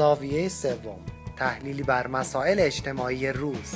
[0.00, 0.98] زاویه سوم
[1.36, 3.74] تحلیلی بر مسائل اجتماعی روز.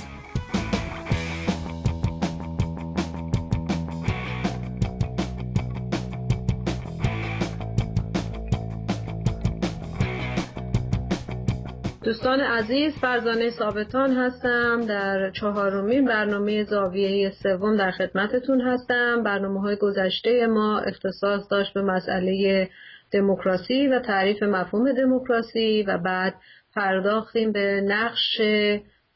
[12.04, 14.80] دوستان عزیز فرزانه ثابتان هستم.
[14.80, 19.22] در چهارمین برنامه زاویه سوم در خدمتتون هستم.
[19.22, 22.68] برنامه های گذشته ما اختصاص داشت به مسئله
[23.14, 26.34] دموکراسی و تعریف مفهوم دموکراسی و بعد
[26.74, 28.40] پرداختیم به نقش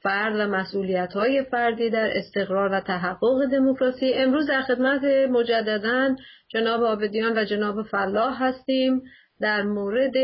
[0.03, 4.13] فرد و مسئولیت های فردی در استقرار و تحقق دموکراسی.
[4.15, 6.17] امروز در خدمت مجددا
[6.49, 9.03] جناب آبدیان و جناب فلاح هستیم.
[9.41, 10.17] در مورد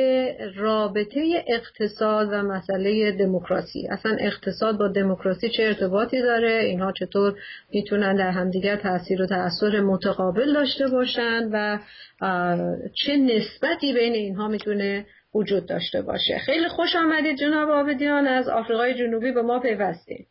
[0.57, 3.89] رابطه اقتصاد و مسئله دموکراسی.
[3.91, 7.35] اصلا اقتصاد با دموکراسی چه ارتباطی داره؟ اینها چطور
[7.73, 11.79] می‌تونن در همدیگر تاثیر و تاثیر متقابل داشته باشند و
[12.95, 18.95] چه نسبتی بین اینها می‌تونه وجود داشته باشه؟ خیلی خوش آمدید جناب آبدیان از آفریقای
[18.95, 20.27] جنوبی به ما پیوستید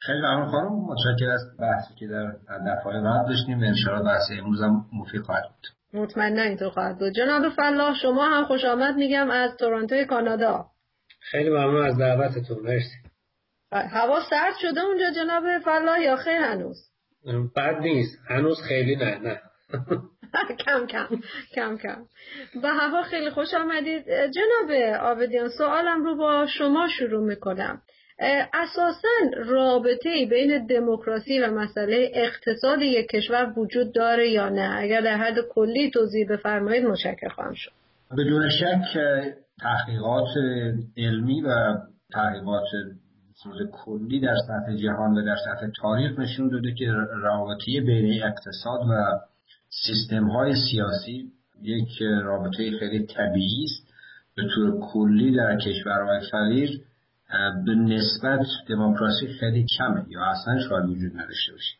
[0.00, 0.68] خیلی ممنون خانم.
[0.68, 3.60] متشکر از بحثی که در دفعه بعد داشتیم.
[3.60, 5.83] و انشاءالله بحث امروز هم مفید خواهد بود.
[5.94, 7.12] مطمئنا اینطور خواهد بود.
[7.12, 10.64] جناب فلاح شما هم خوش آمد میگم از تورنتو کانادا.
[11.20, 12.58] خیلی ممنون از دعوتتون.
[12.62, 12.96] مرسی.
[13.72, 16.76] هوا سرد شده اونجا جناب فلاح یا خیر هنوز؟
[17.56, 18.18] بد نیست.
[18.28, 19.40] هنوز خیلی نه نه.
[20.66, 21.08] کم کم
[21.54, 22.04] کم کم.
[22.62, 24.04] به هوا خیلی خوش آمدید.
[24.08, 24.70] جناب
[25.00, 27.82] آبدیان سوالم رو با شما شروع می‌کنم.
[28.18, 29.08] اساسا
[29.46, 35.34] رابطه بین دموکراسی و مسئله اقتصاد یک کشور وجود داره یا نه؟ اگر در حد
[35.54, 37.70] کلی توضیح بفرمایید متشکر خواهم شد.
[38.18, 38.98] بدون شک
[39.60, 40.28] تحقیقات
[40.96, 41.76] علمی و
[42.12, 42.66] تحقیقات
[43.72, 49.20] کلی در سطح جهان و در سطح تاریخ نشون داده که رابطه بین اقتصاد و
[49.86, 53.94] سیستم های سیاسی یک رابطه خیلی طبیعی است.
[54.36, 56.80] به طور کلی در کشورهای فقیر
[57.66, 61.74] به نسبت دموکراسی خیلی کمه یا اصلا شاید وجود نداشته باشه.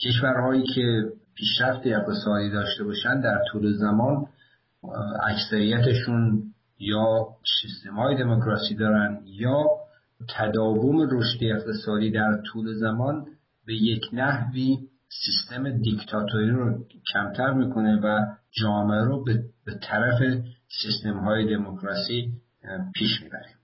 [0.00, 1.02] کشورهایی که
[1.34, 4.26] پیشرفت اقتصادی داشته باشن در طول زمان
[5.22, 6.42] اکثریتشون
[6.78, 7.26] یا
[7.62, 9.64] سیستم های دموکراسی دارن یا
[10.28, 13.26] تداوم رشد اقتصادی در طول زمان
[13.66, 14.78] به یک نحوی
[15.08, 18.20] سیستم دیکتاتوری رو کمتر می‌کنه و
[18.50, 19.44] جامعه رو به,
[19.82, 20.44] طرف
[20.82, 22.32] سیستم های دموکراسی
[22.94, 23.63] پیش می‌بره.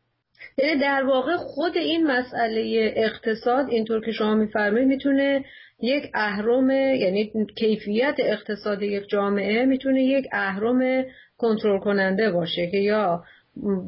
[0.59, 5.45] یعنی در واقع خود این مسئله اقتصاد اینطور که شما میفرمایید می‌تونه
[5.83, 11.05] یک اهرم یعنی کیفیت اقتصاد یک جامعه می‌تونه یک اهرم
[11.39, 13.23] کنترل کننده باشه که یا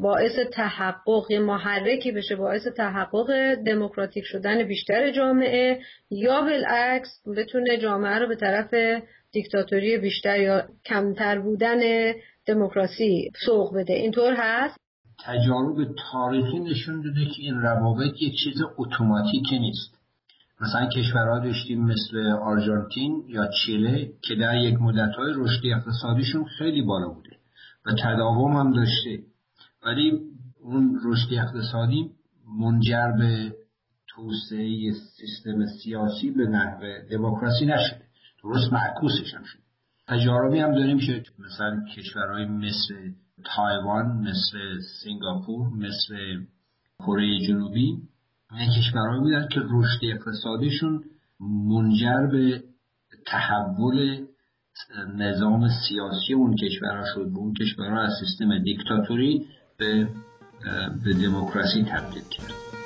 [0.02, 5.80] باعث تحقق یا محرکی بشه باعث تحقق دموکراتیک شدن بیشتر جامعه
[6.10, 8.74] یا بالعکس بتونه جامعه رو به طرف
[9.32, 12.12] دیکتاتوری بیشتر یا کمتر بودن
[12.46, 13.92] دموکراسی سوق بده.
[13.92, 14.81] اینطور هست؟
[15.24, 19.98] تجارب تاریخی نشون داده که این روابط یک چیز اتوماتیکی نیست.
[20.60, 27.08] مثلا کشورها داشتیم مثل آرژانتین یا چیله که در یک مدتهای رشد اقتصادیشون خیلی بالا
[27.08, 27.36] بوده
[27.86, 29.18] و تداوم هم داشته.
[29.86, 30.20] ولی
[30.60, 32.10] اون رشد اقتصادی
[32.60, 33.52] منجر به
[34.08, 38.02] توسعه سیستم سیاسی به نحو دموکراسی نشده.
[38.44, 39.62] درست معکوسش هم شده.
[40.08, 42.94] تجاربی هم داریم که مثلا کشورهای مثل
[43.56, 44.58] تایوان مثل
[45.04, 46.44] سنگاپور مثل
[46.98, 47.96] کره جنوبی
[48.78, 51.04] کشورهایی بودن که رشد اقتصادیشون
[51.40, 52.62] منجر به
[53.26, 54.26] تحول
[55.16, 59.46] نظام سیاسی اون کشورها شد به اون کشورها از سیستم دیکتاتوری
[59.78, 60.08] به,
[61.04, 62.81] به دموکراسی تبدیل کرد.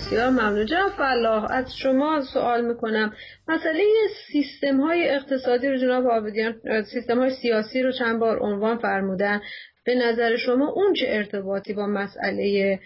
[0.00, 0.66] بسیار ممنون.
[0.66, 3.12] جناب فلاح از شما سوال می‌کنم.
[3.48, 3.82] مسئله
[4.32, 6.54] سیستم های اقتصادی رو جناب آبدیان
[6.92, 9.40] سیستم های سیاسی رو چند بار عنوان فرمودن.
[9.84, 12.78] به نظر شما اون چه ارتباطی با مسئله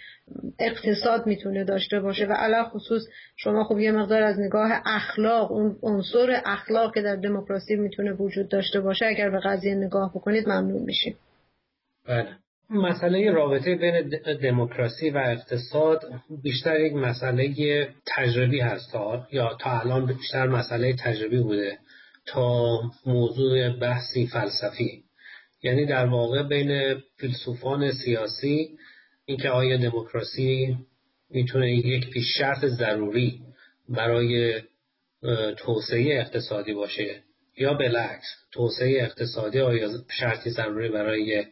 [0.59, 3.03] اقتصاد می‌تونه داشته باشه؟ و علا خصوص
[3.37, 8.49] شما خب یه مقدار از نگاه اخلاق اون عنصر اخلاق که در دموکراسی می‌تونه وجود
[8.49, 11.17] داشته باشه اگر به قضیه نگاه بکنید ممنون میشیم.
[12.09, 12.44] بله.
[12.75, 14.11] مسئله رابطه بین
[14.43, 16.05] دموکراسی و اقتصاد
[16.43, 18.95] بیشتر یک مسئله تجربی هست
[19.33, 21.79] یا تا الان بیشتر مسئله تجربی بوده
[22.27, 25.03] تا موضوع بحثی فلسفی.
[25.63, 28.79] یعنی در واقع بین فیلسوفان سیاسی
[29.27, 30.77] اینکه آیا دموکراسی
[31.31, 33.41] می‌تونه یک پیش شرط ضروری
[33.89, 34.61] برای
[35.57, 37.23] توسعه اقتصادی باشه
[37.59, 41.45] یا بالعکس توسعه اقتصادی آیا شرطی ضروری برای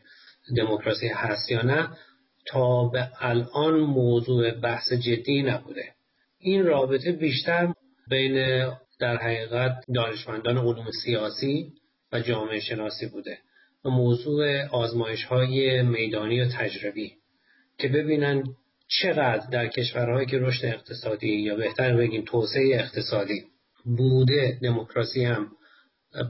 [0.57, 1.89] دموکراسی هست یا نه
[2.47, 5.85] تا به الان موضوع بحث جدی نبوده.
[6.39, 7.75] این رابطه بیشتر
[8.09, 8.67] بین
[9.01, 11.73] در حقیقت دانشمندان علوم سیاسی
[12.13, 13.39] و جامعه شناسی بوده
[13.85, 17.13] و موضوع آزمایش های میدانی و تجربی
[17.79, 18.45] که ببینن
[18.89, 23.45] چقدر در کشورهایی که رشد اقتصادی یا بهتر بگیم توسعه اقتصادی
[23.85, 25.53] بوده دموکراسی هم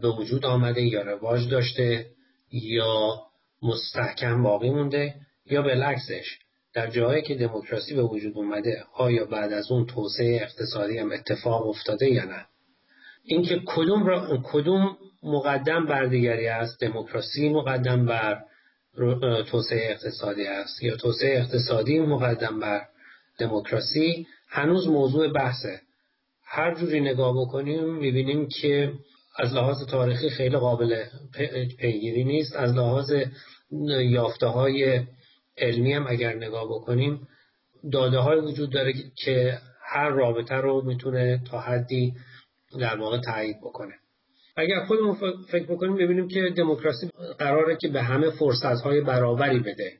[0.03, 2.07] به وجود آمده یا رواج داشته
[2.53, 3.23] یا
[3.63, 5.15] مستحکم باقی مونده
[5.47, 6.39] یا بالعکسش
[6.75, 11.67] در جاهایی که دموکراسی به وجود اومده آیا بعد از اون توسعه اقتصادی هم اتفاق
[11.67, 12.47] افتاده یا نه؟
[13.25, 18.43] اینکه کدوم را کدوم مقدم بر دیگری است؟ دموکراسی مقدم بر
[19.51, 22.87] توسعه اقتصادی است یا توسعه اقتصادی مقدم بر
[23.39, 25.81] دموکراسی؟ هنوز موضوع بحثه.
[26.45, 28.93] هر جوری نگاه بکنیم می‌بینیم که
[29.39, 31.05] از لحاظ تاریخی خیلی قابل
[31.79, 32.57] پیگیری نیست.
[32.57, 33.13] از لحاظ
[34.11, 35.01] یافته های
[35.59, 37.29] علمی هم اگر نگاه بکنیم
[37.93, 42.15] داده های وجود داره که هر رابطه رو می‌تونه تا حدی
[42.81, 43.93] در واقع تایید بکنه.
[44.57, 45.17] اگر خودمون
[45.49, 49.93] فکر بکنیم ببینیم که دموکراسی قراره که به همه فرصت های برابری بده.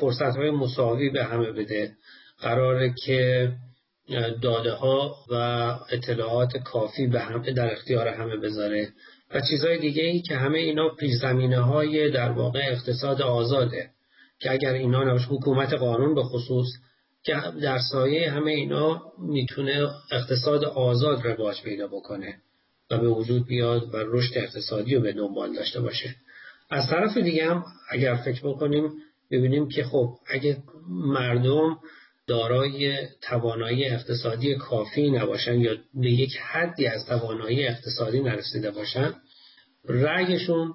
[0.00, 1.92] فرصت های مساوی به همه بده.
[2.38, 3.52] قراره که
[4.42, 5.34] داده ها و
[5.90, 8.88] اطلاعات کافی به همه در اختیار همه بذاره.
[9.34, 13.90] و چیزهای دیگه ای که همه اینا پیش زمینه های در واقع اقتصاد آزاده
[14.40, 16.66] که اگر اینا نباشه حکومت قانون به خصوص
[17.22, 22.36] که در سایه همه اینا می‌تونه اقتصاد آزاد رواج پیدا بکنه
[22.90, 26.14] و به وجود بیاد و رشد اقتصادی رو به دنبال داشته باشه.
[26.70, 28.90] از طرف دیگه هم اگر فکر بکنیم
[29.30, 30.56] ببینیم که خب اگه
[30.88, 31.78] مردم
[32.26, 39.14] دارای توانایی اقتصادی کافی نباشن یا به یک حدی از توانایی اقتصادی نرسیده باشن
[39.84, 40.74] رأیشون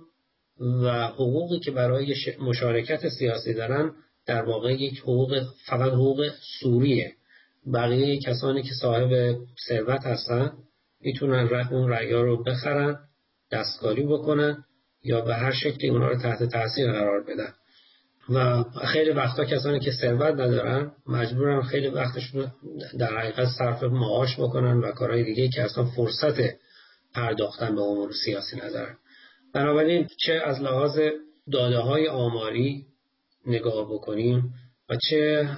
[0.60, 3.92] و حقوقی که برای مشارکت سیاسی دارن
[4.26, 6.30] در واقع یک حقوق فقط حقوق
[6.60, 7.14] سوریه.
[7.74, 9.38] بقیه کسانی که صاحب
[9.68, 10.52] ثروت هستن
[11.02, 13.00] می‌تونن اون رأیا رو بخرن
[13.52, 14.64] دستکاری بکنن
[15.04, 17.54] یا به هر شکلی اونا رو تحت تاثیر قرار بدن.
[18.30, 22.52] و خیلی وقتا کسانی که ثروت ندارن مجبورن خیلی وقتشون
[23.00, 26.36] در حقیقت صرف معاش بکنن و کارهای دیگه که اصلا فرصت
[27.14, 28.96] پرداختن به امور سیاسی ندارن.
[29.54, 31.00] بنابراین چه از لحاظ
[31.52, 32.86] داده های آماری
[33.46, 34.54] نگاه بکنیم
[34.90, 35.50] و چه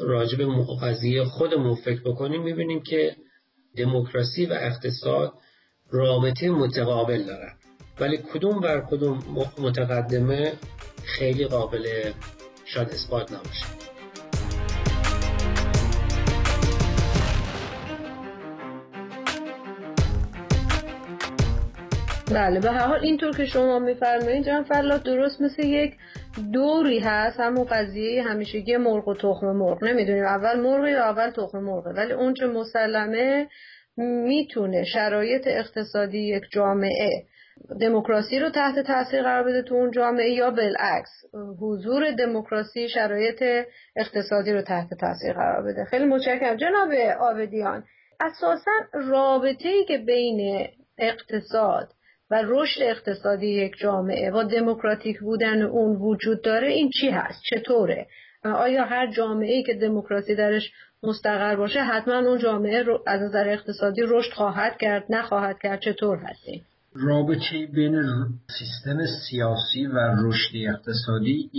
[0.00, 0.38] راجب
[0.82, 3.16] قضیه خودمون فکر بکنیم می‌بینیم که
[3.76, 5.32] دموکراسی و اقتصاد
[5.90, 7.61] رابطه متقابل دارن.
[8.02, 9.18] ولی کدوم بر کدوم
[9.58, 10.52] متقدمه
[11.04, 12.12] خیلی قابل
[12.64, 13.66] شاید اثبات نباشه.
[22.34, 25.94] بله به هر حال اینطور که شما میفرمایید جان فلات درست مثل یک
[26.52, 27.40] دوری هست.
[27.40, 29.84] همون قضیه همیشگی مرغ و تخم مرغ.
[29.84, 33.48] نمی‌دونیم اول مرغ یا اول تخم مرغه ولی اون چه مسلمه
[33.96, 37.31] می‌تونه شرایط اقتصادی یک جامعه
[37.80, 41.10] دموکراسی رو تحت تاثیر قرار بده تو اون جامعه یا بالعکس
[41.60, 43.66] حضور دموکراسی شرایط
[43.96, 45.84] اقتصادی رو تحت تاثیر قرار بده.
[45.84, 46.56] خیلی متشکرم.
[46.56, 47.84] جناب آبدیان
[48.20, 50.66] اساسا رابطه ای که بین
[50.98, 51.88] اقتصاد
[52.30, 58.06] و رشد اقتصادی یک جامعه و دموکراتیک بودن اون وجود داره این چی هست؟ چطوره؟
[58.44, 60.72] آیا هر جامعه ای که دموکراسی درش
[61.02, 66.18] مستقر باشه حتما اون جامعه رو از نظر اقتصادی رشد خواهد کرد نخواهد کرد؟ چطور
[66.18, 68.02] هستیم رابطه بین
[68.58, 68.98] سیستم
[69.30, 71.50] سیاسی و رشد اقتصادی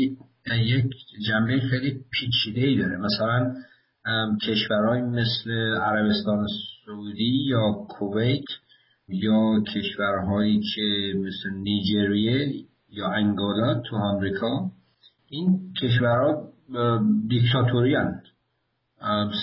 [0.51, 0.85] یک
[1.27, 2.97] جنبه خیلی پیچیده ای داره.
[2.97, 3.53] مثلا
[4.47, 6.47] کشورهای مثل عربستان
[6.85, 8.45] سعودی یا کویت
[9.07, 14.71] یا کشورهایی که مثل نیجریه یا انگولا تو آمریکا
[15.29, 16.49] این کشورها
[17.27, 17.95] دیکتاتوری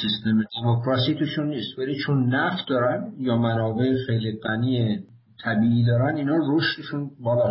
[0.03, 1.79] سیستم دموکراسی توشون نیست.
[1.79, 4.99] ولی چون نفت دارن یا منابع خیلی غنی
[5.45, 7.49] طبیعی دارن اینا رشدشون بالا.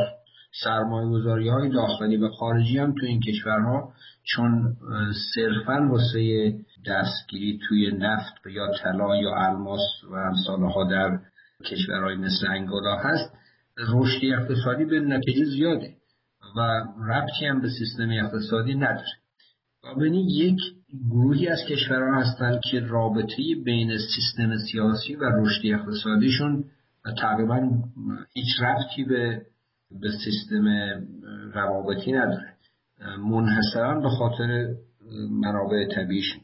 [0.63, 3.93] سرمایه گذاری های داخلی و خارجی هم تو این کشورها
[4.23, 4.75] چون
[5.35, 6.53] صرفا واسه
[6.87, 11.19] دستگیری توی نفت یا طلا یا الماس و امثالها در
[11.65, 13.33] کشورهای مثل انگولا هست
[13.77, 15.93] رشد اقتصادی به نتیجه زیاده
[16.57, 16.59] و
[17.11, 19.07] ربطی هم به سیستم اقتصادی نداره.
[19.97, 20.59] و یک
[21.09, 26.63] گروهی از کشورها هستند که رابطه بین سیستم سیاسی و رشد اقتصادیشون
[27.21, 27.69] تقریبا
[28.33, 29.41] هیچ ربطی به
[30.01, 30.65] به سیستم
[31.53, 32.53] روابطی نداره.
[33.19, 34.67] منحصرا به خاطر
[35.31, 36.41] منابع طبیعیشون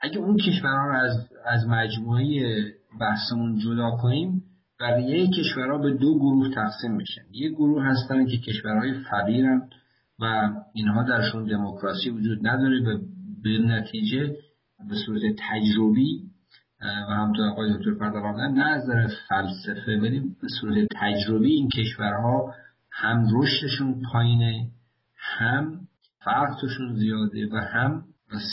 [0.00, 2.62] اگه اون کشورها رو از, از مجموعه
[3.00, 4.42] بحثمون جدا کنیم
[4.80, 7.22] بقیه کشورها به دو گروه تقسیم میشن.
[7.32, 9.68] یک گروه هستن که کشورهای فقیرن
[10.20, 12.80] و اینها درشون دموکراسی وجود نداره
[13.42, 14.36] به نتیجه
[14.88, 16.27] به صورت تجربی
[16.80, 18.82] و همطور آقای دکتر فردوان نه از
[19.28, 22.54] فلسفه ولی به صورت تجربی این کشورها
[22.90, 24.70] هم رشدشون پایینه
[25.16, 25.80] هم
[26.24, 28.04] فرقشون زیاده و هم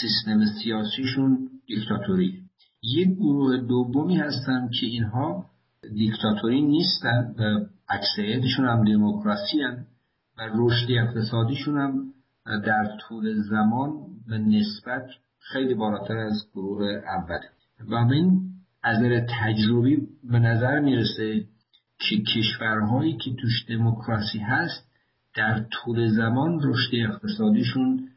[0.02, 2.42] سیستم سیاسیشون دیکتاتوری.
[2.84, 5.46] یک گروه دومی هستن که اینها
[5.94, 9.64] دیکتاتوری نیستن و اکثریتشون هم دموکراسی
[10.38, 12.14] و رشد اقتصادیشون هم
[12.46, 13.92] در طول زمان
[14.28, 15.06] به نسبت
[15.40, 17.40] خیلی بالاتر از گروه اول.
[17.80, 18.42] و این
[18.84, 21.44] از نظر تجربی به نظر می‌رسه
[22.00, 24.92] که کشورهایی که توش دموکراسی هست
[25.36, 28.10] در طول زمان رشد اقتصادیشون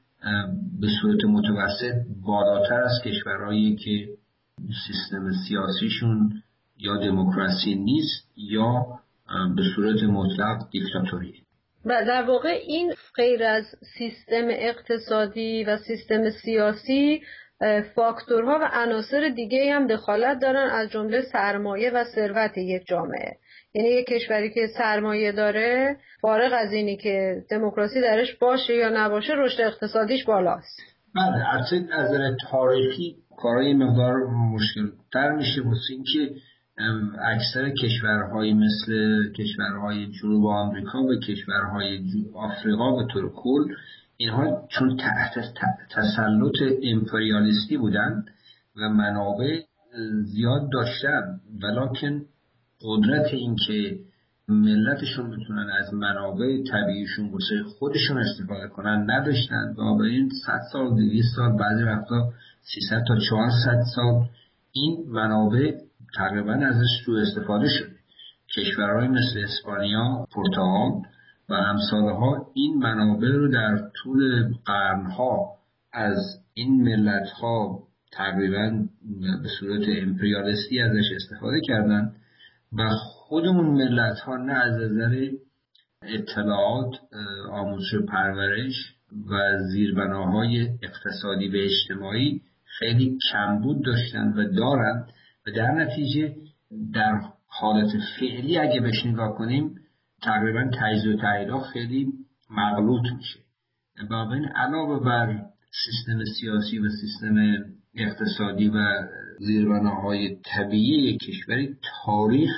[0.81, 1.95] به صورت متوسط
[2.27, 4.09] بالاتر از کشورهایی که
[4.87, 6.43] سیستم سیاسیشون
[6.79, 8.87] یا دموکراسی نیست یا
[9.57, 11.43] به صورت مطلق دیکتاتوری
[11.85, 13.65] و در واقع این غیر از
[13.99, 17.23] سیستم اقتصادی و سیستم سیاسی
[17.95, 23.37] فاکتورها و عناصر دیگه هم دخالت دارن از جمله سرمایه و ثروت یک جامعه.
[23.75, 29.33] یعنی یک کشوری که سرمایه داره فارغ از اینی که دموکراسی درش باشه یا نباشه
[29.37, 30.81] رشد اقتصادیش بالاست.
[31.15, 36.35] بله از نظر تاریخی کارهای مقدار مشکل تر میشه واسه اینکه
[37.25, 38.93] اکثر کشورهای مثل
[39.33, 42.01] کشورهای جنوب آمریکا و کشورهای
[42.35, 43.65] آفریقا به طور کل
[44.21, 45.35] اینها چون تحت
[45.91, 48.25] تسلط امپریالیستی بودند
[48.77, 49.61] و منابع
[50.25, 52.23] زیاد داشتن ولیکن
[52.83, 53.99] قدرت اینکه
[54.49, 61.37] ملتشون بتونن از منابع طبیعیشون واسه خودشون استفاده کنن نداشتن و این 100 سال 200
[61.37, 62.33] سال بعضی وقتا
[62.63, 64.29] 300 تا 400 سال
[64.73, 65.73] این منابع
[66.15, 67.97] تقریبا ازش سوء استفاده شده.
[68.57, 70.93] کشورهای مثل اسپانیا، پرتغال
[71.49, 75.55] و امثالها این منابع رو در طول قرنها
[75.93, 76.17] از
[76.55, 78.85] این ملت ها تقریبا
[79.43, 82.13] به صورت امپریالیستی ازش استفاده کردن
[82.73, 82.89] و
[83.29, 85.29] خودمون ملت ها نه از نظر
[86.03, 86.95] اطلاعات
[87.51, 88.95] آموزش پرورش
[89.31, 95.09] و زیربناهای اقتصادی و اجتماعی خیلی کمبود داشتن و دارند
[95.47, 96.35] و در نتیجه
[96.95, 97.91] در حالت
[98.21, 99.78] فعلی اگه بهش نگاه کنیم
[100.23, 102.13] تقریبا تجزیه و تحلیل خیلی
[102.51, 103.41] مغلوط میشه.
[104.11, 105.43] بنابراین علاوه بر
[105.85, 107.37] سیستم سیاسی و سیستم
[107.95, 109.09] اقتصادی و
[109.39, 112.51] زیربناهای طبیعی کشوری تاریخ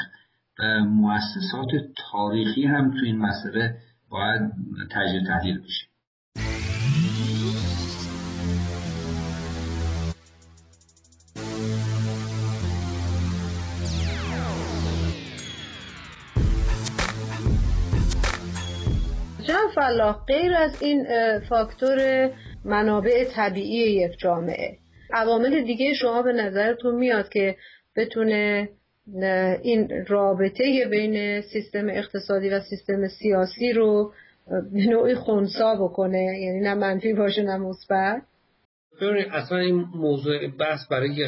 [0.58, 1.70] و مؤسسات
[2.12, 3.76] تاریخی هم تو این مسئله
[4.10, 4.42] باید
[4.90, 5.89] تجزیه تحلیل بشه.
[19.90, 21.06] فلاح غیر از این
[21.38, 22.30] فاکتور
[22.64, 24.76] منابع طبیعی یک جامعه.
[25.12, 27.56] عوامل دیگه شما به نظرتون میاد که
[27.96, 28.68] بتونه
[29.62, 34.12] این رابطه بین سیستم اقتصادی و سیستم سیاسی رو
[34.72, 38.22] به نوعی خونسا بکنه؟ یعنی نه منفی باشه نه مثبت.
[39.02, 41.24] ببینید اصلا این موضوع بحث برای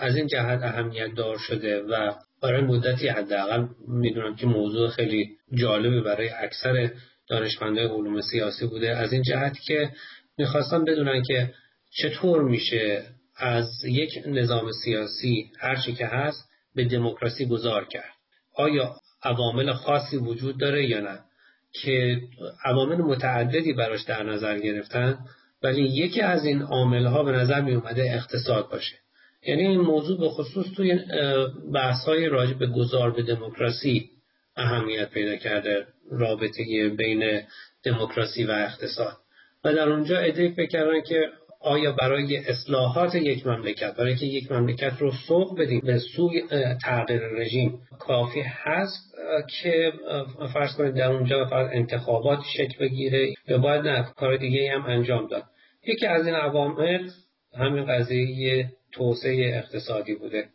[0.00, 6.00] از این جهت اهمیت دار شده و برای مدتی حداقل می‌دونم که موضوع خیلی جالبی
[6.00, 6.90] برای اکثر
[7.32, 8.96] دانشمندای علوم سیاسی بوده.
[8.96, 9.90] از این جهت که
[10.38, 11.54] می‌خواستم بدونن که
[11.90, 13.04] چطور میشه
[13.36, 18.14] از یک نظام سیاسی هرچی که هست به دموکراسی گذار کرد.
[18.54, 21.18] آیا عوامل خاصی وجود داره یا نه؟
[21.72, 22.20] که
[22.64, 25.18] عوامل متعددی براش در نظر گرفتن
[25.62, 28.94] ولی یکی از این عامل ها به نظر می اومده اقتصاد باشه.
[29.46, 30.98] یعنی این موضوع به خصوص توی
[31.74, 34.10] بحث های راجع به گذار به دموکراسی
[34.56, 37.42] اهمیت پیدا کرده رابطه بین
[37.84, 39.16] دموکراسی و اقتصاد.
[39.64, 41.28] و در اونجا ایده فکر کردن که
[41.60, 46.42] آیا برای اصلاحات یک مملکت برای که یک مملکت رو سوق بدیم به سوی
[46.84, 49.14] تغییر رژیم کافی هست
[49.62, 49.92] که
[50.54, 55.26] فرض کنید در اونجا فقط انتخابات شکل بگیره یا باید نه کار دیگه هم انجام
[55.26, 55.42] داد.
[55.86, 57.08] یکی از این عوامل
[57.58, 60.48] همین قضیه توسعه اقتصادی بوده.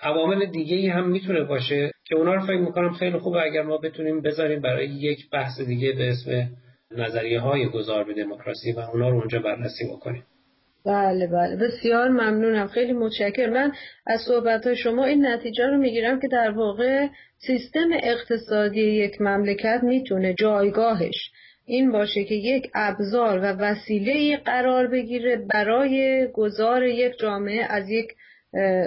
[0.00, 4.20] عوامل دیگه هم می‌تونه باشه که اونا رو فکر می‌کنم خیلی خوبه اگر ما بتونیم
[4.20, 6.48] بذاریم برای یک بحث دیگه به اسم
[6.90, 10.24] نظریه های گذار به دموکراسی و اونا رو اونجا بررسی بکنیم.
[10.86, 11.56] بله بله.
[11.56, 12.66] بسیار ممنونم.
[12.66, 13.52] خیلی متشکرم.
[13.52, 13.72] من
[14.06, 17.06] از صحبت شما این نتیجه رو می‌گیرم که در واقع
[17.46, 21.30] سیستم اقتصادی یک مملکت می‌تونه جایگاهش
[21.66, 28.06] این باشه که یک ابزار و وسیله قرار بگیره برای گذار یک جامعه از یک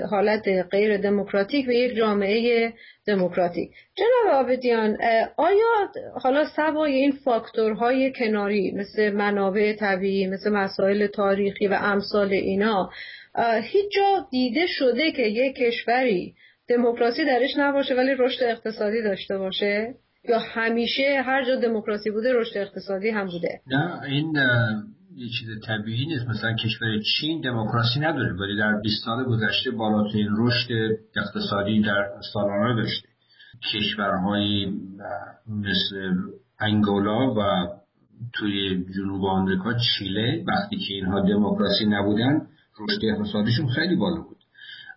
[0.09, 2.73] حالت غیر دموکراتیک و یک جامعه
[3.07, 3.71] دموکراتیک.
[3.95, 4.97] جناب آبدیان
[5.37, 12.89] آیا حالا سوای این فاکتورهای کناری مثل منابع طبیعی مثل مسائل تاریخی و امثال اینا
[13.61, 16.33] هیچ جا دیده شده که یک کشوری
[16.69, 19.93] دموکراسی درش نباشه ولی رشد اقتصادی داشته باشه؟
[20.29, 24.33] یا همیشه هر جا دموکراسی بوده رشد اقتصادی هم بوده؟ نه این
[25.17, 26.27] یه چیز طبیعی نیست.
[26.27, 30.71] مثلا کشور چین دموکراسی نداره ولی در 20 سال گذشته بالاترین رشد
[31.15, 33.07] اقتصادی در سالانه داشته.
[33.73, 34.73] کشورهای
[35.47, 36.13] مثل
[36.59, 37.67] انگولا و
[38.33, 40.43] توی جنوب آمریکا چیله.
[40.47, 42.41] وقتی که اینها دموکراسی نبودن
[42.79, 44.37] رشد اقتصادیشون خیلی بالا بود.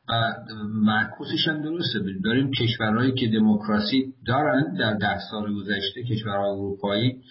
[0.09, 0.35] و
[0.69, 1.99] معکوسش هم درسته.
[2.25, 7.23] داریم کشورهایی که دموکراسی دارن در ده سال گذشته کشورهای اروپایی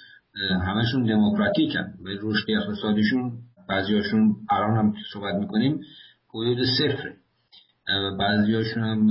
[0.66, 3.32] همشون دموکراتیکن و رشد اقتصادیشون
[3.70, 5.82] بعضیاشون الان هم که صحبت می‌کنیم
[6.30, 7.16] حدود صفره.
[8.20, 9.10] بعضیاشون هم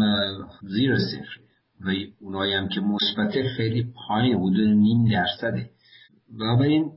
[0.62, 1.48] زیر صفره.
[1.80, 5.70] و اونایی هم که مثبت خیلی پایین حدود نیم درصده.
[6.38, 6.92] و این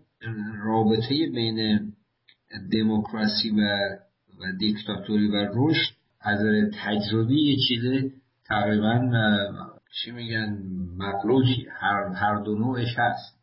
[0.64, 1.80] رابطه بین
[2.72, 3.62] دموکراسی و
[4.40, 6.40] و دیکتاتوری و رشد از
[6.84, 8.12] تجربی یه چیز
[8.46, 9.12] تقریبا
[10.02, 10.58] چی میگن
[10.98, 13.41] مقلوطی هر, هر دو نوعش هست.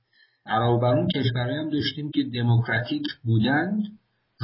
[0.49, 3.83] علاوه بر اون کشورهایی هم داشتیم که دموکراتیک بودند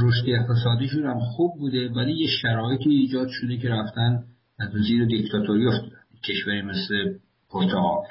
[0.03, 4.25] رشد اقتصادیشون هم خوب بوده ولی یه شرایطی ایجاد شده که رفتن
[4.59, 5.97] از زیر دیکتاتوری افتادن.
[6.25, 7.19] کشوری مثل
[7.51, 8.05] پرتغال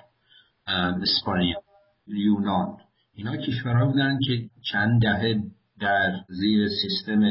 [1.01, 1.57] اسپانیا
[2.07, 2.77] یونان.
[3.13, 5.43] اینا کشورها بودن که چند دهه
[5.81, 7.21] در زیر سیستم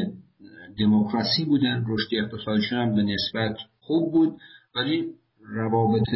[0.78, 1.84] دموکراسی بودن.
[1.88, 4.36] رشد اقتصادیشون هم به نسبت خوب بود
[4.76, 5.04] ولی
[5.40, 6.08] روابط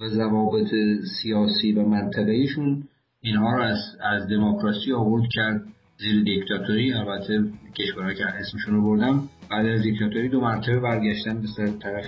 [0.00, 0.74] و ضوابط
[1.22, 2.88] سیاسی و منطقهیشون
[3.26, 5.62] اینها رو از, از دموکراسی آورد کرد
[5.98, 6.92] زیر دیکتاتوری.
[6.92, 7.44] البته
[7.78, 11.48] کشورهایی که اسمشون رو بردم بعد از دیکتاتوری دو مرتبه برگشتن به
[11.82, 12.06] طرف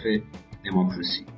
[0.65, 1.38] دموکراسی.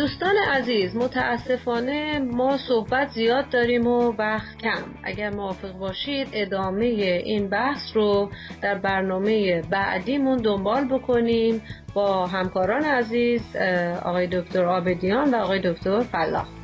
[0.00, 4.82] دوستان عزیز متاسفانه ما صحبت زیاد داریم و وقت کم.
[5.04, 8.30] اگر موافق باشید ادامه این بحث رو
[8.62, 11.62] در برنامه بعدیمون دنبال بکنیم
[11.94, 13.56] با همکاران عزیز
[14.04, 16.59] آقای دکتر آبدیان و آقای دکتر فلاح.